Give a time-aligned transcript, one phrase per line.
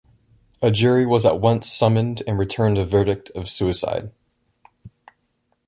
[0.63, 4.11] A jury was at once summoned, and returned a verdict of suicide.